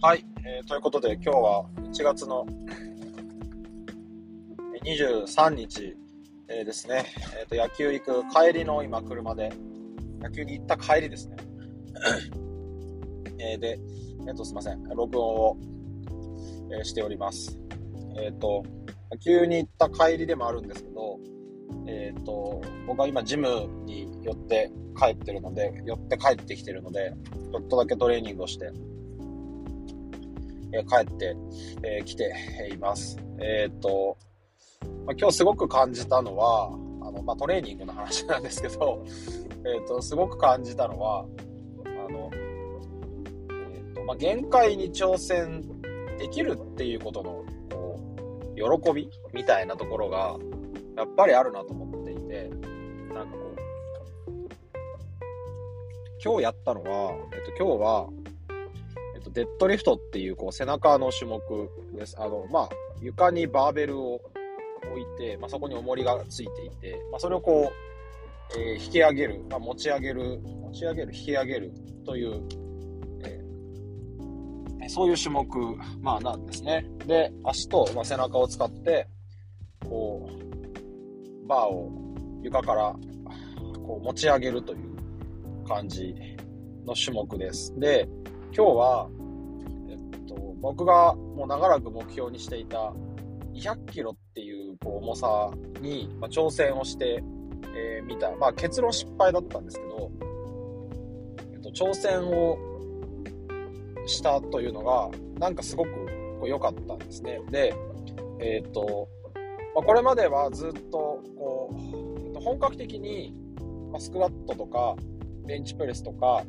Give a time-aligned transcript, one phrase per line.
[0.00, 2.46] はい、えー、ということで今日は1月の
[4.84, 5.96] 23日、
[6.48, 7.04] えー、ですね、
[7.40, 9.50] えーと、野球行く帰りの今車で。
[10.20, 11.36] 野球に行った帰りですね。
[13.40, 13.80] え、で、
[14.26, 14.84] えっ、ー、とすいません。
[14.84, 15.56] 録音を、
[16.72, 17.58] えー、しております。
[18.16, 18.64] えっ、ー、と
[19.10, 21.18] 野球に行った帰りでもあるんですけど
[21.88, 23.48] えっ、と僕は今ジム
[23.84, 27.14] に寄って帰ってるので寄って帰ってきてるので
[27.52, 28.70] ちょっとだけトレーニングをして
[30.72, 31.36] え帰って、
[31.82, 32.32] え、来て
[32.72, 33.16] います。
[33.40, 34.16] えっ、と、
[35.06, 36.66] まあ、今日すごく感じたのは、
[37.00, 39.04] あの、まあ、トレーニングの話なんですけど、
[39.64, 41.24] えっ、と、すごく感じたのは、
[41.86, 45.64] あの、えっ、と、まあ、限界に挑戦
[46.18, 47.98] できるっていうことの、こ
[48.54, 50.36] う、喜びみたいなところが、
[50.96, 52.50] やっぱりあるなと思っていて、
[53.14, 53.56] なんかこう、
[56.22, 58.08] 今日やったのは、えっ、と、今日は、
[59.38, 61.40] デッドリフトっていう、こう、背中の種目
[61.94, 62.16] です。
[62.18, 62.68] あの、まあ、
[63.00, 71.72] 床にバーベルを置いて、まあ、そこに重りがついていて、まあ、それをこう、えー、引き上げる、まあ、持ち上げる、持ち上げる、引き上げる
[72.04, 72.42] という、
[73.22, 75.46] えー、そういう種目、
[76.00, 76.84] まあ、なんですね。
[77.06, 79.06] で、足と、まあ、背中を使って、
[79.88, 80.28] こ
[81.44, 81.92] う、バーを
[82.42, 82.92] 床から
[83.86, 86.12] こう持ち上げるという感じ
[86.84, 87.72] の種目です。
[87.78, 88.08] で、
[88.52, 89.08] 今日は、
[90.60, 92.92] 僕がもう長らく目標にしていた
[93.54, 98.30] 200キロっていうこう重さに、まあ、挑戦をしてみ、えー、た。
[98.36, 100.10] まあ結論失敗だったんですけど、
[101.54, 102.58] えっと、挑戦を
[104.06, 107.40] したというのが、なんかすごくこう良かったんですね。
[107.50, 107.74] で、
[108.40, 109.08] えっと、
[109.74, 113.34] まあ、これまではずっとこう、えっと、本格的に、
[113.92, 114.96] ま、スクワットとか、
[115.46, 116.44] ベンチプレスとか、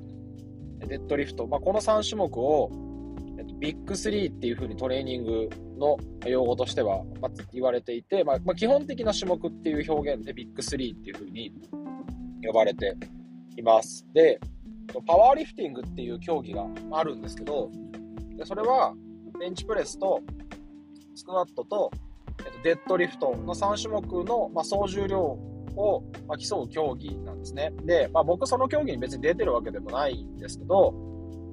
[0.79, 2.71] デッドリフト、まあ、この3種目を、
[3.59, 7.03] ビッグ3っていう風にトレーニングの用語としては、
[7.53, 11.53] 言われていて、まあ、まあ、基本的な種目っていう表現でビッグ3っていう風に
[12.45, 12.95] 呼ばれて
[13.57, 14.05] います。
[14.13, 14.39] で、
[15.05, 17.69] パワーリフティングっていう競技があるんですけど、
[18.37, 18.93] でそれは
[19.39, 20.21] ベンチプレスと
[21.15, 21.91] スクワットと、
[22.63, 27.71] デッドリフトの3種目の、まあ、総重量を、ま競う競技なんですね。
[27.83, 30.93] で、まあ、僕その競技に別に出てるわけでもないんですけど、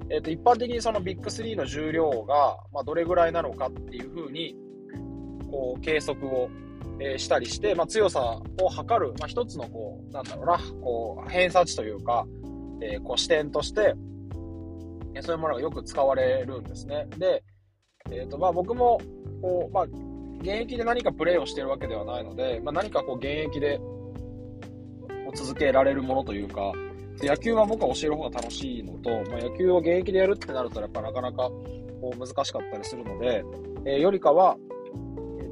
[0.09, 4.55] えっ、と、一般的にそのビッグ3の重量が、まあ、どれぐらいなのかっていうふうに、
[5.51, 6.49] こう、計測を、
[6.99, 12.25] えー、したりして、まあ、強さを測る、まあ、一つの、こう、なんだろうな、こう、偏差値というか、
[12.81, 13.95] えー、こう、視点として、
[15.13, 17.07] えそういうものがよく使われるんですね。
[17.17, 17.43] で、
[18.11, 19.01] えっ、と、まあ、僕も、
[19.41, 19.83] こう、まあ、
[20.39, 23.79] 現役で何かプレーをしてるわけではないので、まあ、何かこう、現役で、
[25.27, 26.71] を続けられるものというか、
[27.25, 31.49] 野球は僕は教える方が楽しいのと、まあ、野球を現役でやるってなると、やっぱなかなか
[32.01, 33.43] こう難しかったりするので、
[33.85, 34.57] えー、よりかは、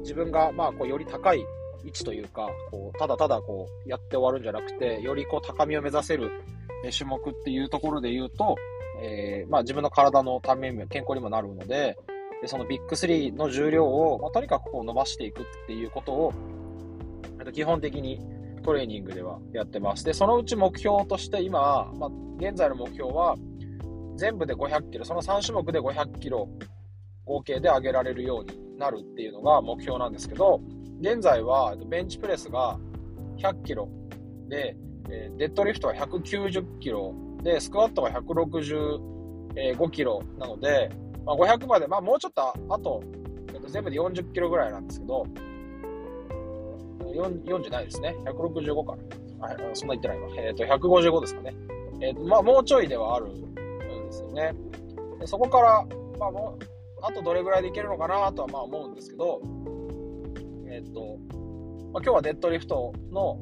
[0.00, 1.44] 自分がまあこうより高い
[1.84, 6.30] 位置というか、こうただただこうやって終わるんじゃなくて、よりこう高みを目指せる
[6.96, 8.56] 種目っていうところで言うと、
[9.02, 11.96] えー、まあ自分の体のために健康にもなるので、
[12.42, 16.32] でそのビッグ3の重量を、まあ、とにかくこう伸ばしていくっていうことを、
[17.52, 18.20] 基本的に
[18.66, 20.04] トレーニングではやってます。
[20.04, 23.36] で、そのうち目標として今、まあ、現在の目標は、
[24.16, 26.48] 全部で500キロ、その3種目で500キロ
[27.24, 30.60] 合計で上げられるようになるっていうのが目標なんですけど、
[31.00, 32.78] 現在はベンチプレスが
[33.38, 33.88] 100キロ
[34.48, 34.76] で、
[35.38, 40.90] デッドリフトは190キロで、スクワットが165キロなので、
[41.24, 43.02] まあ、500まで、まあ、もうちょっとあと、
[43.68, 45.24] 全部で40キロぐらいなんですけど、
[47.00, 48.16] 40ないですね。
[48.24, 49.46] 165かな。
[49.46, 50.28] あそんな言ってないわ。
[50.36, 51.54] えっ、ー、と、155ですかね。
[52.00, 54.52] えっ、ー、と、まあ、もうちょいではあるんですよね。
[55.20, 55.86] でそこから、
[56.18, 56.64] まあ、もう、
[57.02, 59.40] あとどれぐらいでいけるのかなとはまあ思うんですけど、
[60.68, 61.18] えっ、ー、と、
[61.92, 63.38] まあ、今日はデッドリフトの、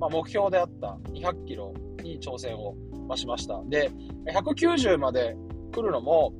[0.00, 2.74] まあ、目標であった200キロに挑戦を
[3.16, 3.62] しました。
[3.66, 3.90] で、
[4.26, 5.36] 190まで
[5.72, 6.32] 来るのも、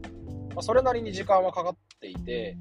[0.54, 2.56] まあ、それなりに時間はかかっていて、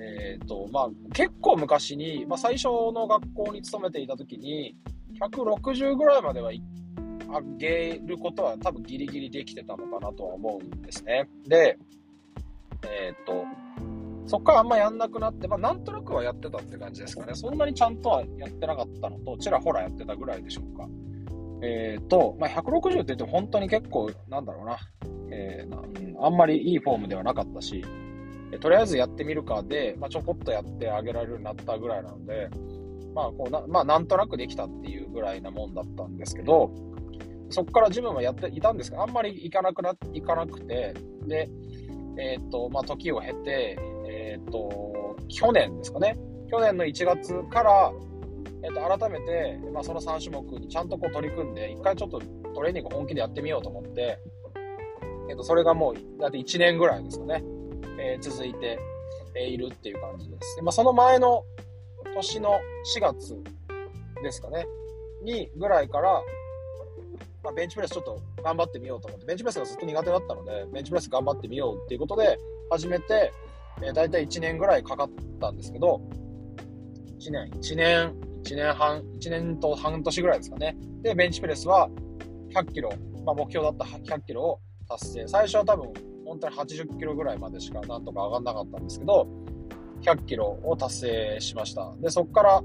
[0.00, 4.76] えっ、ー、と、まあ、結構昔に、まあ、最初の学校に勤めていた時に、
[5.20, 11.28] 160ぐらいまでは上げることは多分ギリギリできてたのかなとは思うんですね。
[11.46, 11.78] で、
[12.84, 13.44] えっ、ー、と、
[14.26, 17.34] そっからあんまやんなくなって、まあ、なんとなくはやってたって感じですかね。
[17.34, 20.86] そんなにちゃんとはやってなかったのと、ちらほらやってたぐらいでしょうか。
[21.62, 24.76] えっ、ー、と、まあ、160って言っても本当に結構、なんだろうな、
[25.30, 27.84] えー、あんまりいいフォームではなかったし、
[28.56, 32.48] とりあえずやってみるかで、まあ、ちょこっとやってあげられるようになったぐらいなので、
[33.14, 36.70] まあ、こうな、まあ、なんとなくできたっていうぐらいなもんだったんですけど、
[37.50, 40.94] そこからジムもやっていたんですが、あんまり行かなくな、行かなくて、
[41.26, 41.50] で、
[42.18, 43.78] えっ、と、まあ、時を経て、
[44.08, 46.18] えっ、と、去年ですかね。
[46.50, 47.92] 去年の1月から、
[48.62, 52.20] えっ、と、改めて、まあ、その3種目にちゃんとこう取り組んで、一回ちょっと
[52.54, 54.18] トレーニング本気でやってみようと思って、
[55.30, 57.42] えっ、と、それがもう、だって1年ぐらいですかね。
[57.98, 58.78] えー、続いて、
[59.36, 60.56] いるっていう感じです。
[60.56, 61.44] でまあ、その前の
[62.14, 62.58] 年の
[62.96, 63.36] 4月
[64.22, 64.66] ですかね。
[65.22, 66.22] に、ぐらいから、
[67.42, 72.38] まあ、ベンチプレスちょっと頑張ってみようと思って、ベンチプレスがずっと苦手だったので、ベンチプレス頑張ってみようっていうことで
[72.70, 73.32] 始めて、
[73.82, 75.10] えー、大体1年ぐらいかかっ
[75.40, 76.00] たんですけど、
[77.20, 80.76] 1年、1年、1年半、1年と半年ぐらいですかね。
[81.02, 81.88] で、ベンチプレスは
[82.54, 82.90] 100キロ、
[83.24, 85.28] まあ、目標だった100キロを達成。
[85.28, 85.92] 最初は多分、
[86.28, 89.26] 本当に80キロぐらいまでしかなんとか上がんなかったんですけど、
[90.02, 91.94] 100キロを達成しました。
[92.00, 92.62] で、そっから、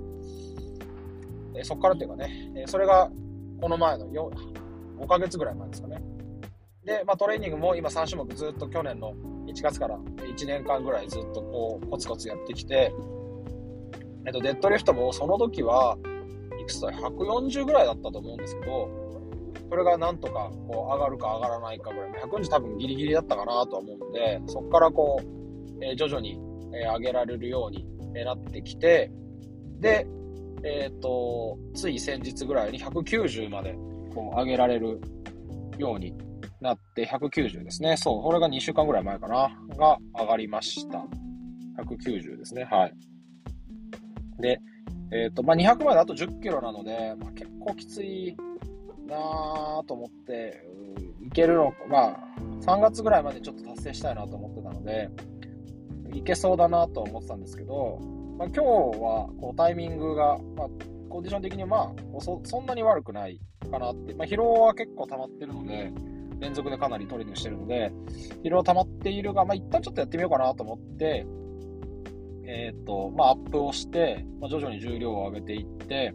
[1.56, 3.10] えそっからっていうかね、えそれが
[3.62, 6.04] この前の5ヶ月ぐらい前ですかね。
[6.84, 9.14] で、まあ、トレーニングも今3種目ずっと去年の
[9.48, 12.94] 1月から1年間ぐらいずっとこうコツコツやってきて、
[14.26, 15.98] えっと、デッドリフトもその時は
[16.60, 19.03] いくつだ140ぐらいだったと思うんですけど、
[19.74, 26.40] それがなんとかこう上がるか上がらないかぐらい、140多分ギリギリだったかなとは思うんで、そこからこう、えー、徐々に、
[26.76, 27.84] えー、上げられるように
[28.24, 29.12] なってきて、
[29.80, 30.06] で、
[30.64, 33.74] えっ、ー、と、つい先日ぐらいに190まで
[34.14, 35.02] こう上げられる
[35.80, 36.14] ように
[36.62, 37.98] なって190ですね。
[37.98, 39.60] そう、これが2週間ぐらい前かな。
[39.76, 41.04] が上がりました。
[41.82, 42.66] 190ですね。
[42.66, 42.94] はい。
[44.40, 44.60] で、
[45.12, 48.38] えっ、ー、と、まあ、200まであと10キロなので、まあ、結構きつい
[49.08, 50.64] なぁと思って、
[51.22, 52.18] いけるの、まあ、
[52.62, 55.10] 3月ぐらいまでちょっと達成したいなと思ってたので、
[56.14, 58.00] いけそうだなと思ってたんですけど、
[58.38, 60.68] まあ、今日はこうタイミングが、まあ、
[61.10, 63.40] コンディション的にまあそ、そんなに悪くない
[63.72, 65.92] かなって、まあ、疲労は結構溜まってるので、
[66.40, 67.92] 連続でかなりトレーニングしてるので、
[68.44, 71.26] 疲労溜まっているが、まあ、一旦ちょっとやってみようかなと思って、
[72.46, 76.14] えっ、ー、と、まあ、アップをして、まあ、徐々に重量を上げていって、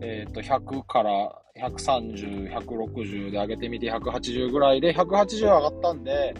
[0.00, 6.34] えっ、ー、と、100から130、160で上げてみて180ぐらいで、180上がったんで、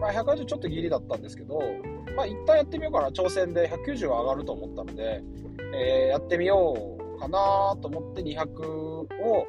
[0.00, 1.60] まあ、180ちょっとギリだったんですけど、
[2.16, 3.08] まあ、一旦やってみようかな。
[3.08, 5.22] 挑戦で190は上がると思ったので、
[5.74, 9.46] えー、やってみようかなと思って200を、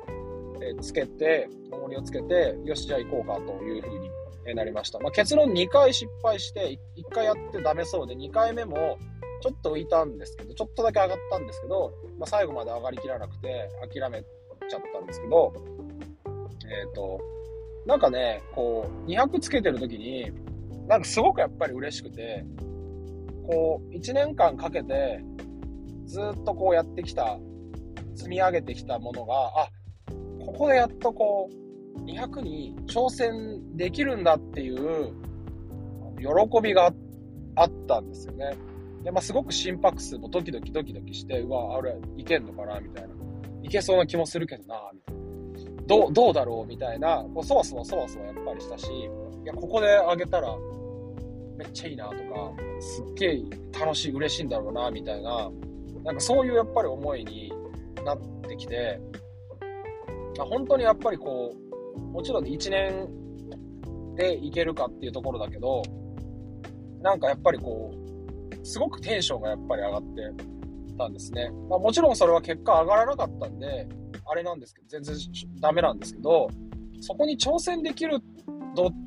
[0.62, 4.00] えつけて、重りをつけて、よし、じゃあ行こうかというふう
[4.50, 5.00] になりました。
[5.00, 8.98] まあ、結論2回失敗して、1回やってダメそうで、2回目も
[9.42, 15.54] ちょっと浮いたんですけど、ちょっとだけ上がったんですけど、まあ、最後まで上がりきらなくて、諦めちゃったんですけど、
[16.70, 17.20] えっ、ー、と、
[17.86, 20.32] なんかね、こう、200つけてる時に、
[20.88, 22.46] なんかすごくやっぱり嬉しくて、
[23.48, 25.24] こう、1年間かけて、
[26.06, 27.40] ずっとこうやってきた、
[28.16, 29.70] 積み上げてきたものが、あ、
[30.46, 35.14] ここでやっとこう、200に挑戦できるんだっていう
[36.18, 36.92] 喜びが
[37.56, 38.58] あったんですよね。
[39.04, 43.10] で、まあ、すごく心拍数もドキドキドキドキして、うわ、あれ、いけんのかなみたいな。
[43.64, 45.20] いけそうな気もするけどなみたいな。
[45.88, 50.56] どう、どうだろうみたいな、こうそわそわそわそわやっぱりしたし、いや、ここであげたら、
[51.58, 53.44] めっちゃいいなとか、すっげえ
[53.78, 55.50] 楽しい、嬉しいんだろうな、みたいな、
[56.04, 57.52] なんかそういうやっぱり思いに
[58.06, 59.00] なってきて、
[60.38, 65.82] 本当にやっぱりこう、もちろん1年でいけるかっていうところだけど、
[67.02, 68.09] なんかやっぱりこう、
[68.64, 70.44] すごくテンションがやっぱり上がって
[70.98, 71.50] たんですね。
[71.70, 73.88] まあ、もちろんそれは結果上がらなかったんで、
[74.26, 75.16] あれなんですけど、全然
[75.60, 76.50] ダメなんですけど、
[77.02, 78.20] そこに挑戦できる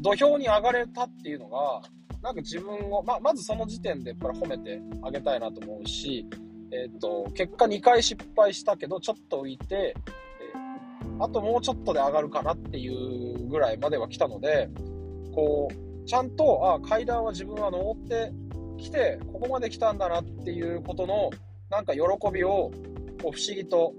[0.00, 1.82] 土俵に上がれたっていうのが、
[2.23, 6.26] なんか自分を、ままずその時点でやっぱり褒めてあげたいなと思うし、
[6.73, 9.94] えっ、ー、と、結果2回失敗したけど、ちょっと浮いて、
[10.54, 14.71] えー、あともうちょっとで上がるかなっていうぐらいまでは来たので、
[15.35, 18.32] こう、ちゃんと、あ階段は自分は登って
[18.82, 21.30] きて、ここまで来たんだなっていうことの、
[21.70, 22.00] なんか喜
[22.32, 22.70] びを、
[23.22, 23.94] こう不思議と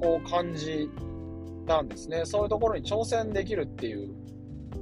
[0.00, 0.90] こう感じ
[1.66, 2.24] たんですね。
[2.24, 4.10] そういうところに挑戦できるっていう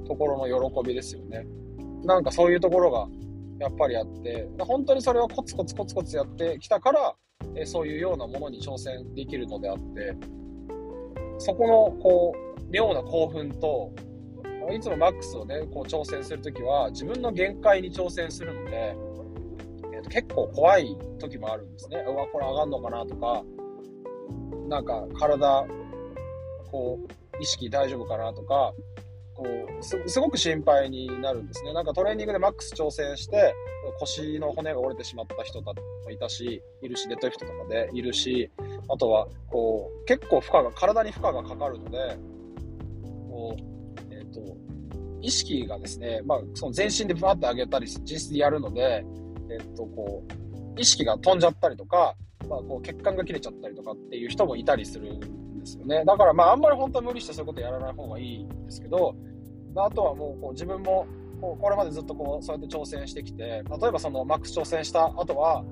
[0.07, 1.45] ところの喜びですよね。
[2.03, 3.07] なんかそういうところが
[3.59, 7.15] やっぱりあって、本当にそれをコツコツコツコツやってきたから、
[7.55, 10.15] えそういうようなものに挑戦できるのであって、
[11.39, 13.91] そこのこう、妙な興奮と、
[14.73, 18.95] いつもマックスをね、こう挑戦するときは自分の限界に挑戦するので、
[19.93, 22.03] えー、と結構怖い時もあるんですね。
[22.05, 23.43] うわ、これ上がんのかなとか、
[24.67, 25.65] なんか体、
[26.71, 28.73] こう、意識大丈夫かなとか、
[29.35, 29.45] こ
[29.79, 31.73] うす、ごく心配になるんですね。
[31.73, 33.53] なんかトレーニングでマックス挑戦して、
[33.99, 35.73] 腰の骨が折れてしまった人も
[36.09, 38.51] いたし、いるし、デッドリフトとかでいるし、
[38.89, 42.17] あとは、こう、結構負荷が、体に負荷がかかるので、
[43.29, 43.76] こう、
[44.45, 44.57] と、
[45.21, 49.05] 意識がですね、まあ、その全身でバーって上げたり、実質やるので、
[49.49, 50.23] えっと、こ
[50.75, 52.15] う、意識が飛んじゃったりとか、
[52.47, 56.03] まあ、こう血管が切れちゃったりとかっていう人もいたりするんですよね。
[56.05, 59.15] だから、まあ、あんまり本当は無理してそういうことやらない方がいいんですけど、
[59.73, 61.05] まあとはもう、こう、自分も、
[61.41, 65.63] こう、これまでずっとこう、そうやって挑戦してきて、例えばその、マックス挑戦した後は、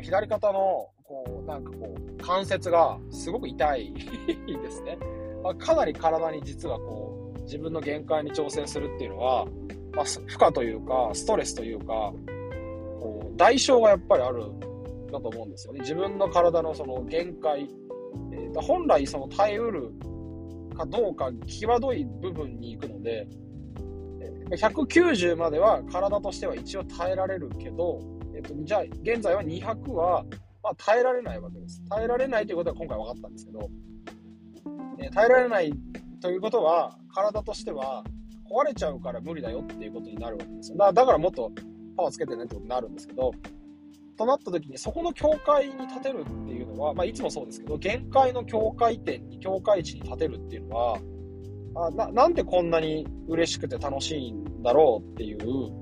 [0.00, 4.98] 左肩の、こう、なんかこう、関節がすごく痛いですね。
[5.42, 7.11] まあ、かなり体に実はこう、
[7.52, 9.46] 自分の限界に挑戦するっていうのは、
[9.94, 11.84] まあ、負荷というか、ストレスというか、
[12.98, 14.44] こう、代償がやっぱりある
[15.12, 15.80] だと思うんですよね。
[15.80, 17.68] 自分の体のその限界、
[18.32, 19.92] えー、本来その耐えうる
[20.74, 23.28] かどうか際どい部分に行くので、
[24.50, 28.00] 190までは体としては一応耐えられるけど、
[28.34, 30.24] えっと、じゃあ現在は200は、
[30.62, 31.82] まあ、耐えられないわけです。
[31.90, 33.70] 耐えられないということは今回分かったんですけど、
[34.98, 35.72] え、耐えられない
[36.22, 38.04] ということは体としては
[38.48, 40.78] 壊れちゃうから無理だよっていうことになるわけですよ。
[40.78, 41.50] だからもっと
[41.96, 43.32] パワーつけてねってことになるんですけど、
[44.16, 50.98] となった時にそこの境界に立てるっていうのは、まあ、いつもそうですけど、限界の境界点に、境界値に立てるっていうのは、
[51.74, 55.72] あなんでこんなに嬉しくて楽しいんだろうっていう、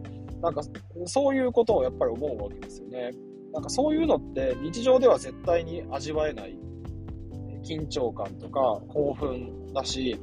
[0.40, 0.62] なんか
[1.04, 3.10] そういうことをやっぱり思うわけですよね。
[3.52, 6.56] なんかそういうのって日常では絶対に味わえない
[7.62, 10.18] 緊張感とか興奮だし、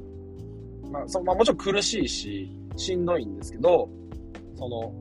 [0.92, 3.90] まあそまあ、もちろん苦しいし、しんどいんですけど、
[4.56, 4.94] その、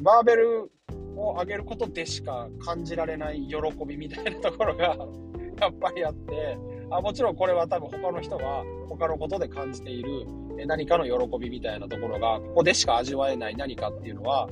[0.00, 0.70] バーベル
[1.16, 3.56] を上げることでしか感じられない喜
[3.86, 4.96] びみたいなところが
[5.60, 6.58] やっぱりあって、
[6.90, 10.26] あもちろんこれは多分他の人が他のことで感じている
[10.66, 14.48] 何かの喜びみたいなところが、ここでしか味わえない何かっていうのは、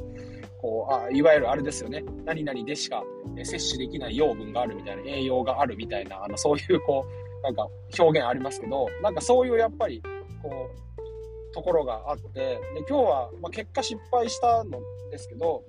[0.61, 2.05] こう、あいわゆるあれですよね。
[2.25, 3.05] 何々でしか
[3.37, 7.69] 摂取できない養分があるみたいな、栄養があるみたいな、あの、そういうこう、なんか
[7.99, 10.03] 表現ありますけど、なんかそういうやっぱり、
[10.43, 14.81] こう、ところがあって、で、今日は、まあ、結果失敗したの
[15.11, 15.63] ですけど、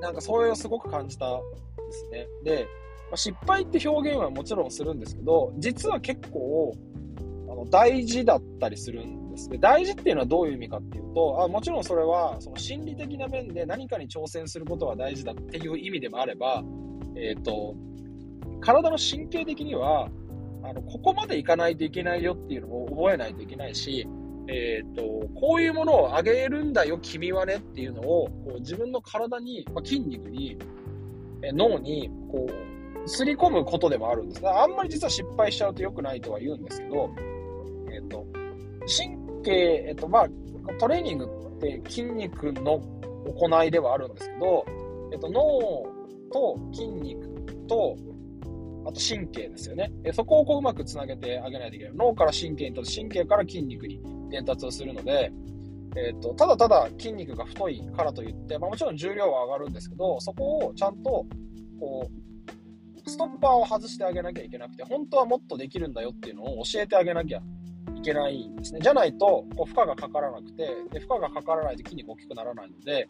[0.00, 1.40] なんかそれをすごく感じたん
[1.86, 2.26] ですね。
[2.44, 2.68] で、
[3.10, 6.74] まあ、失敗って表現はもちろんするんですけど、実は結構、
[7.50, 9.58] あの、大事だったりするんですね。
[9.58, 16.62] 大事っていうのはどういう意味かっていうと、あもちろんそれは、その心理的な面で何かに挑戦することは大事だっていう意味でもあれば、
[17.16, 17.74] えっ、ー、と、
[18.60, 20.08] 体の神経的には、
[20.68, 24.06] あの、ここまでいかないといけないよっていうのを覚えないといけないし、
[24.48, 30.56] え、ー、と、こういうものをあげるんだよ、君はねっていうのを、こう自分の体に、まあ、筋肉に、
[31.42, 32.46] え脳に、こ
[33.04, 34.62] う、すり込むことでもあるんですが。
[34.62, 37.10] あんまり実は失敗しちゃうと良くないとは言うんですけど、
[37.92, 38.26] え、ー、と、
[38.86, 39.50] 神経、
[39.88, 40.28] え、ー、と、まあ、
[40.78, 42.80] トレーニングって筋肉の
[43.26, 44.64] 行いではあるんですけど、
[45.12, 45.40] えっ、と、脳
[46.32, 47.28] と筋肉
[47.66, 47.96] と、
[48.86, 49.92] あと神経ですよね。
[50.12, 51.94] そこをこううまくつなげてあげないといけない。
[51.96, 55.32] 脳から神経にと神経から筋肉に伝達をするので、
[55.96, 61.26] えーと、ただただ筋肉が太いからといって、まあ、もちろん重量は上がるんですけど、そこをちゃんと
[61.80, 62.10] こ
[63.06, 67.40] うストッパーを外してあげなきゃいけなくて、本当はもっとできるんだよっていうのを教えてあげなきゃ
[67.96, 68.80] いけないんですね。
[68.82, 73.08] じゃないとこう負荷がかからなくてで、負荷がかからないと筋肉大きくならないの、で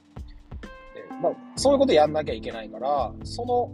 [1.22, 3.70] まあ、そういうことやんなきゃいけないから、その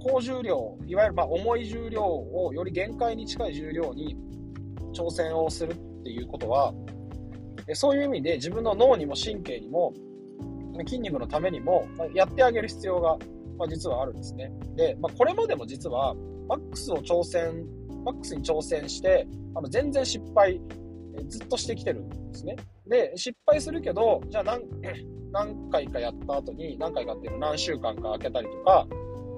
[0.00, 4.16] 高重量、いわゆるま重い重量をより限界に近い重量に
[4.94, 6.72] 挑戦をするっていうことは、
[7.74, 9.92] そういう意味で自分の脳にも神経にも
[10.86, 13.18] 筋肉のためにもやってあげる必要が、
[13.58, 14.50] まあ、実はあるんですね。
[14.76, 16.14] で、まあ、これまでも実は
[16.48, 17.66] マックスを挑戦、
[18.04, 20.60] マックスに挑戦して、あの全然失敗
[21.28, 22.56] ずっとしてきてるんですね。
[22.86, 24.62] で、失敗するけど、じゃあ何
[25.32, 28.86] 何回かやった後に、何回かっていうの何週間か空けたりとか、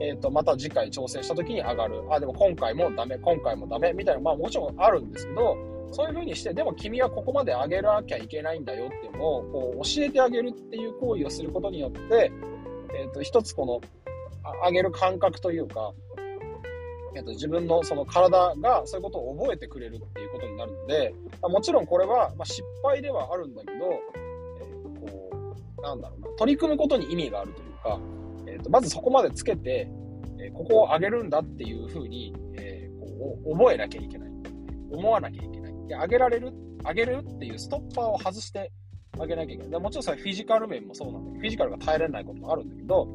[0.01, 2.03] えっ、ー、と、また次回挑戦した時に上がる。
[2.11, 5.57] あ、でも今回もダメ、今回もダメ、みたいな、まあもちろんあるんですけど、
[5.93, 12.33] そういう風にして、でも君はここまで上げなきゃいけないんだよっていうのをこう教えてあげるっていう行為をすることによって、
[12.99, 13.81] えっ、ー、と、一つこの、
[14.65, 15.93] 上げる感覚というか、
[17.15, 23.91] えっ、と、自分のその体がそういうことを覚えてくれるっていうことになるので、もちろんこれは、ま失敗ではあるんだけど、
[25.83, 28.01] なんだろうな、取り組むことに意味があるというか、
[28.47, 29.91] えーと、まずそこまでつけて、
[30.39, 34.31] えここを上げるんだっていう風に、えこう覚えなきゃいけない。
[34.91, 35.73] 思わなきゃいけない。
[35.87, 36.53] で、上げられる、
[36.85, 38.73] 上げるっていうストッパーを外して
[39.19, 39.71] 上げなきゃいけない。
[39.71, 43.09] でもちろんそれフィジカル面もそうなんだけど、フィジカルが耐えられないこともあるんだけど、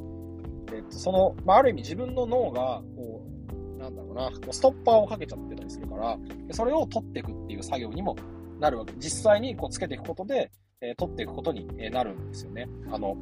[0.73, 6.17] えっと、その、まあ、ある意味自分の脳が、こう、なんだろうな、ストッパーをかけちゃってたりするから、
[6.51, 8.15] それを取っていくっていう作業にも
[8.59, 8.93] なるわけ。
[8.97, 10.51] 実際にこうつけていくことで、
[10.81, 12.67] えー、取っていくことになるんですよね。
[12.91, 13.15] あの、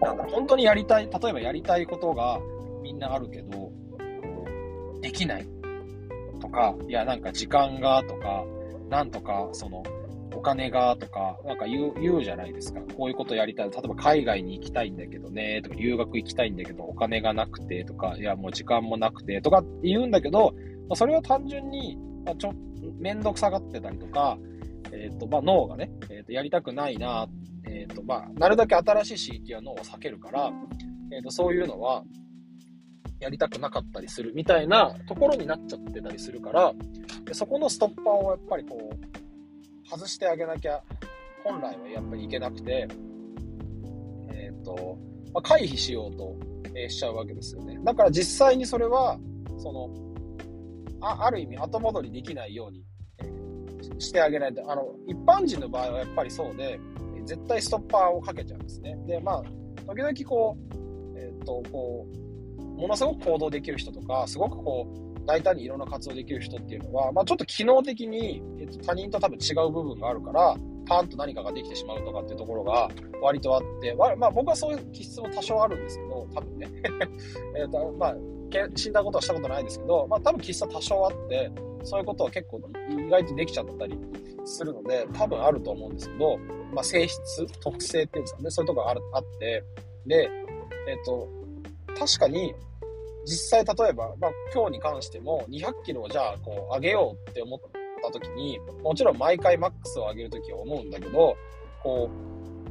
[0.00, 2.40] なんだ本当にやりたい、例えばやりたいことが
[2.82, 3.70] みんなあるけど、
[5.00, 5.46] できない
[6.40, 8.44] とか、いや、なんか時間がとか、
[8.88, 9.82] なんとか、その、
[10.34, 12.80] お金がとか、なんか言う、言うじゃないですか。
[12.96, 13.70] こういうことやりたい。
[13.70, 20.52] 例えば海外に行きたいんだけどね、とか、留学行きたいんだけど、お金がなくてとか、いや、もう時間もなくてとか言うんだけど、
[20.88, 22.54] まあ、それは単純に、まあ、ちょ、
[22.98, 24.38] めんどくさがってたりとか、
[24.92, 27.28] えっ、ー、と、まあ、脳がね、えっ、ー、と、やりたくないな、
[27.64, 30.52] えっ、ー、と、まあ、なるだけ新しい刺激は脳を避けるから、
[31.12, 32.04] えっ、と、そういうのは、
[33.20, 36.74] やりたくなかったりするみたいなところになっちゃってたりするから、
[37.24, 40.82] でそこのストッパーをやっぱりこう、外してあげなきゃ、
[41.44, 42.88] 本来はやっぱりいけなくて、
[44.32, 44.98] えっ、と、
[45.32, 46.36] まあ、回避しようと、
[46.74, 47.78] えしちゃうわけですよね。
[47.84, 49.18] だから実際にそれは、
[49.58, 49.90] その、
[51.00, 52.84] あある意味後戻りできないように、
[53.98, 56.80] してあげないと、あの、一般人の場合はやっぱりそうで、
[57.24, 58.96] 絶対ストッパーをかけちゃうんですね。
[59.06, 59.42] で、まあ、
[59.86, 60.56] 時々こ
[61.14, 62.06] う、えっ、と、こ
[62.58, 70.56] う、ものすごく行動できる人とか、すごくこう、大胆にいろんな活動できる人っていうのは、まあ、ちょっと機能的に、えっと、他人と多分違う部分があるから、
[70.86, 72.90] パーンと何かができてしまうとかっていうところが
[73.22, 76.68] 割とあって、まあ僕はそういう気質も多少あるんですけど、多分ね。
[77.56, 78.16] えっと、まあ、
[78.74, 81.50] 死んだことはしたことないですけど、まあ多分気質は多少あって、
[81.84, 82.60] そういうことは結構
[82.90, 83.98] 意外とできちゃったり
[84.44, 86.38] するので、多分あると思うんですけど、
[86.72, 89.64] まあ性質、特性っていうんですかね、そういうとこがあるあって、
[90.06, 90.30] で、
[90.88, 91.28] えっ、と、
[91.98, 92.54] 確かに、
[93.24, 97.60] 実際例えば、まあ今日に関しても200キロをじゃあこう上げようって思っ
[98.02, 101.36] た時に、もちろん毎回マックスを上げる時は思うんだけど、
[101.82, 102.10] こ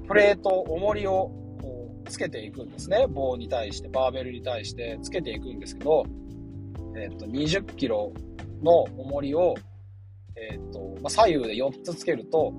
[0.03, 3.06] う、プレート、重りをこうつけていくんですね。
[3.08, 6.06] 棒に対して、バーベルに対してつけていくんですけど、
[6.98, 8.12] えっ、と、20キロ
[8.62, 9.56] の重りを、
[10.36, 12.53] え、ー、と、まあ、左右で4つつけると、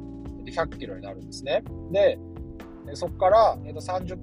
[0.44, 1.62] 100キロになるんですね。
[1.92, 2.18] で、
[2.94, 4.18] そこから、え、ー、と、30、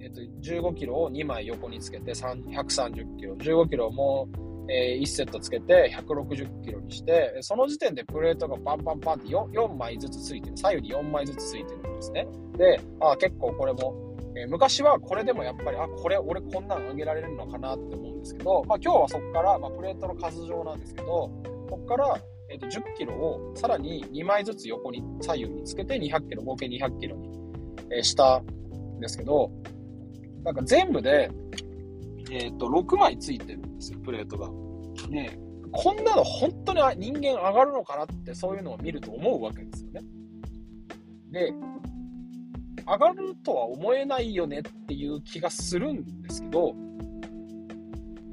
[0.00, 4.28] え、ー、と、15キロを2枚横につけて、130キロ、15キロも、
[4.68, 10.56] えー、1セットつけて160キロにして、その時点でプレートがパンパンパンって 4, 4枚ずつついてる。
[10.56, 12.26] 左右に4枚ずつついてるんですね。
[12.56, 21.32] で、あ結構これも、えー、昔はこれでもやっぱり、あ、これ俺こんなの上げられるのかなって思うんですけど、まあ今日はそこから、まあプレートの数状なんですけど、こ
[21.70, 22.18] こから、
[22.50, 27.28] えー、と10キロをさらに2枚ずつ横に左右につけて200キロ、合計200キロに、
[27.92, 29.50] え、したんですけど、
[30.44, 31.30] なんか全部で、
[32.30, 34.48] えっ、と、6枚ついてるんですよ、プレートが。
[35.08, 35.38] ね
[35.72, 40.00] こんなの本当に人間上がるのかなってそういうのを見ると思うわけですよね。
[41.30, 41.52] で、
[42.90, 46.74] 上がるとは思えないよねっていう気がするんですけど、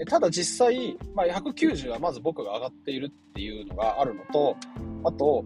[0.08, 4.56] ただ実際、まあ、190はまず僕が上がっているっていうのがあるのと、
[5.04, 5.44] あと、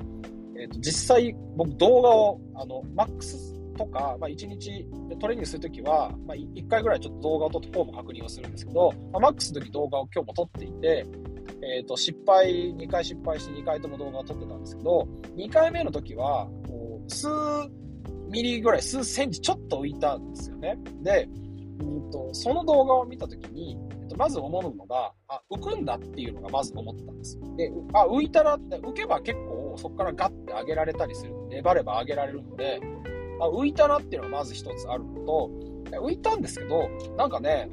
[0.58, 4.86] えー、と実際僕動画を、あの、マックスとか、まあ、1日
[5.20, 11.06] トレーニングするときは、まあ、1回ぐらいちょっと動画を撮ってフォーム確認をするんですけど、まあ、マックスの時動画を今日も撮っていて、
[11.64, 17.28] えっ、ー、と、失敗、2回失敗して2回とも動画を撮ってたんですけど、2回目の時は、こう、数
[18.32, 20.78] ミリぐらい、数センチちょっと浮いたんですよね。
[21.02, 21.28] で、
[21.82, 27.40] うんと、その動画を見た時に、えっと、まず思うのが、あ、浮くんだっていうのがまず思ったんです。
[27.58, 31.34] で、あ、浮いたらって、浮けば結構そこからガッて上げられたりする。
[31.50, 32.80] 粘れば上げられるので、
[33.42, 35.52] あ浮いたなっていうのがまず一つあるのと、
[35.92, 37.70] 浮いたんですけど、なんかね、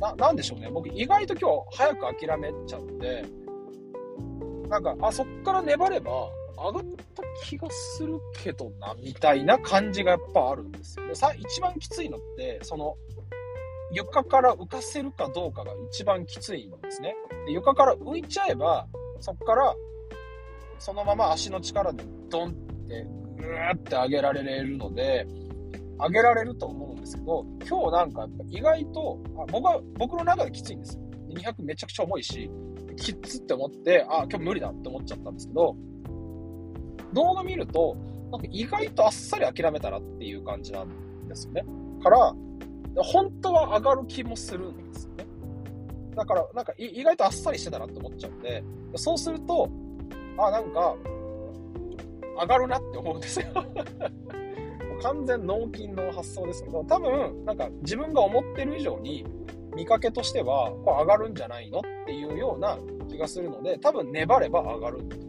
[0.00, 0.70] な、なんでしょうね。
[0.70, 3.24] 僕意外と今日早く諦めちゃって、
[4.68, 6.82] なんか、あ、そっから粘れば上がっ
[7.14, 11.06] た気がするけどな、みたいな感じがやっぱあるんですよ。
[11.06, 12.96] で、さ、一番きついのって、その、
[13.92, 17.14] 床から浮かせるかどうかが一番きついんですね。
[17.46, 18.86] で床から浮いちゃえば、
[19.20, 19.74] そっから、
[20.78, 22.52] そのまま足の力でドンっ
[22.88, 25.26] てぐーって上げられるので、
[25.98, 31.02] 上げられると思うんですけど、今日なんかやっぱ意外と、あ僕は、僕の中できついんですよ。
[31.28, 32.50] 200めちゃくちゃ重いし、
[32.96, 35.76] きつって思って、あ、今日無理だって思っちゃったんですけど、
[37.16, 37.96] 動画見ると、
[38.30, 40.88] なんか意外とあっさり諦めたらっていう感じなん
[41.28, 41.64] ですよね。
[42.02, 42.34] から、
[43.02, 45.26] 本当は上がる気もするんですよね。
[46.14, 48.62] だから、なんか意外とあっさりしてたなって思っちゃうんで、
[48.96, 49.70] そうすると、
[50.36, 50.94] あ、なんか、
[52.38, 53.46] 上がるなって思うんですよ
[55.00, 59.24] 完全脳筋の発想ですけど、多分、なんか自分が思ってる以上に、
[59.74, 65.25] 見かけとしては、これ上がるんじゃないのっていうような気がするので、多分粘れば上がるってことです。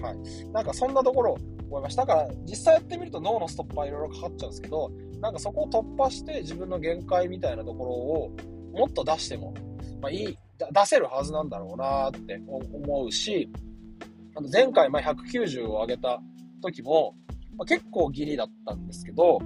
[0.00, 0.48] はい。
[0.52, 1.36] なんかそんなところ
[1.68, 2.04] 思いました。
[2.04, 8.36] だから実際やってみると脳のストッパーいろいろかかっちゃうんですけど、なんかそこを突破して自分の限界みたいなところを
[8.72, 9.54] もっと出しても、
[10.00, 13.50] まあいい、出せるはずなんだろうなって思うし、
[14.34, 16.20] あの前回、ま190を上げた
[16.62, 17.14] 時も、
[17.56, 19.40] まあ、結構ギリだったんですけど、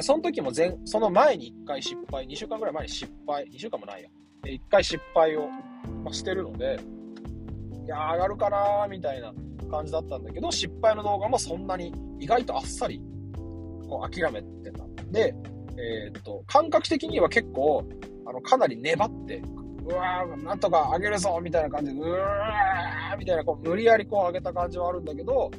[0.00, 4.08] その時も前、その前に1回失敗、2週間ぐらい前に失敗、2週間もないや。
[4.44, 5.48] 1回失敗を、
[6.12, 6.78] してるので、
[7.84, 9.34] いや上がるかなみたいな
[9.70, 13.00] 感じだったんだけど、失敗の動画もそんなに意外とあっさり、
[13.88, 14.84] こう諦めてた。
[15.10, 15.34] で、
[15.76, 17.84] えー、っと、感覚的には結構、
[18.26, 19.42] あの、かなり粘って、
[19.84, 25.50] うわー、なんとか上げるぞみたいな感じで、うわーみたいな、こう、無理やりこう上げた感じはあるんだけど、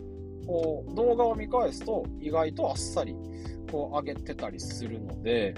[0.45, 3.15] こう、動画を見返すと、意外とあっさり、
[3.71, 5.55] こう、上げてたりするので、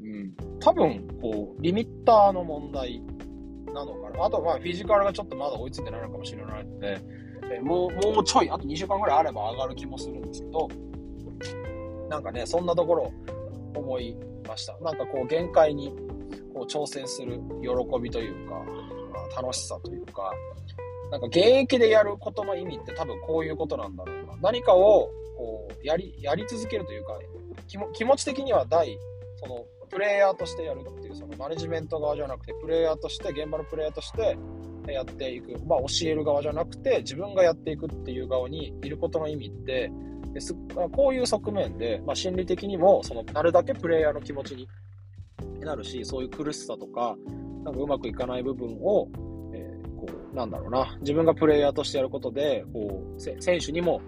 [0.00, 3.02] うん、多分、こう、リミッターの問題
[3.72, 4.24] なのかな。
[4.24, 6.98] あと、まあ、フィジカルがちょっとまだ追いついてないのかもしれないので、
[7.54, 10.68] えもう、もうちょい、あと2週間ぐらいあれば上がる気もするんですけど、
[12.08, 13.12] なんかね、そんなところ
[13.74, 14.76] 思いました。
[14.80, 15.94] なんかこう、限界に
[16.52, 20.32] こう挑戦する喜びというか、まあ、楽しさというか、
[21.10, 24.36] なんか現役でやることの意味って多分こういうことなんだろうな。
[24.42, 27.18] 何かをこうやり、やり続けるというか、
[27.92, 28.98] 気持ち的には第、
[29.36, 34.36] そのプレイヤーとしてやるっていう、そのマネジメント側じゃなくて、プレイヤーとして、現場のプレイヤーとして
[34.92, 35.54] やっていく。
[35.66, 39.90] まあ、教える側じゃなくて、自分がやっていくっていう側にいることの意味って、
[40.32, 40.54] です
[40.92, 44.68] こういう側面で、まあ、心理的にも、その、なるだけプレイヤーの気持ちに
[45.60, 47.16] なるし、そういう苦しさとか、
[47.64, 49.08] なんかうまくいかない部分を、
[49.52, 54.00] えー、こう、なんだろうな、自分がプレイヤーとしてやることで、こう、選手にも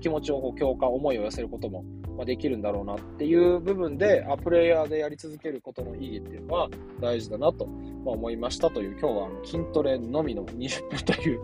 [0.00, 1.84] 気持ちをこう共感、思いを寄せることも
[2.16, 6.68] まできるんだろうなっていう部分で、あプレイヤーでやり続けることの意義っていうのは
[7.00, 7.64] 大事だなと
[8.04, 11.40] 思いましたという、今日は筋トレのみの20分という、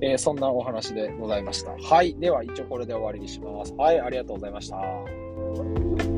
[0.00, 1.72] えー、そんなお話でございました。
[1.72, 2.14] はい。
[2.14, 3.74] では一応これで終わりにします。
[3.74, 6.11] はい、ありがとうございました。